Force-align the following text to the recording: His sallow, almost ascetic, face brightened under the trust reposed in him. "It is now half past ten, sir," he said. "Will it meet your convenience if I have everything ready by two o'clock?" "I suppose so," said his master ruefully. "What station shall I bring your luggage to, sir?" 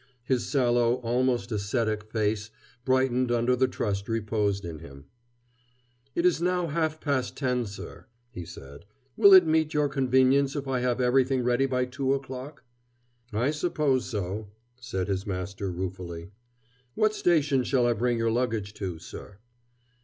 His 0.23 0.47
sallow, 0.47 0.95
almost 1.03 1.51
ascetic, 1.51 2.03
face 2.05 2.49
brightened 2.85 3.31
under 3.31 3.55
the 3.55 3.67
trust 3.67 4.09
reposed 4.09 4.65
in 4.65 4.79
him. 4.79 5.05
"It 6.15 6.25
is 6.25 6.41
now 6.41 6.65
half 6.65 6.99
past 6.99 7.37
ten, 7.37 7.67
sir," 7.67 8.07
he 8.31 8.43
said. 8.43 8.85
"Will 9.15 9.31
it 9.35 9.45
meet 9.45 9.75
your 9.75 9.87
convenience 9.87 10.55
if 10.55 10.67
I 10.67 10.79
have 10.79 10.99
everything 11.01 11.43
ready 11.43 11.67
by 11.67 11.85
two 11.85 12.15
o'clock?" 12.15 12.63
"I 13.31 13.51
suppose 13.51 14.05
so," 14.05 14.49
said 14.79 15.07
his 15.07 15.27
master 15.27 15.69
ruefully. 15.69 16.31
"What 16.95 17.13
station 17.13 17.63
shall 17.63 17.85
I 17.85 17.93
bring 17.93 18.17
your 18.17 18.31
luggage 18.31 18.73
to, 18.73 18.97
sir?" 18.97 19.37